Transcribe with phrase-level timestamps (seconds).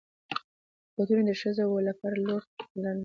[0.93, 2.99] بوټونه د ښځینه وو لپاره لوړ تل لري.